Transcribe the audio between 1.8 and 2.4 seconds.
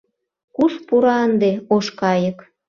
кайык...